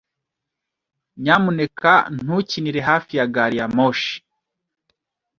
Nyamuneka 1.23 1.93
ntukinire 2.21 2.79
hafi 2.89 3.13
ya 3.19 3.25
gari 3.33 3.55
ya 3.59 3.67
moshi. 3.75 4.13